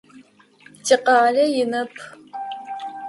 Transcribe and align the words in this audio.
Тикъалэ 0.85 1.43
инэп. 1.61 1.93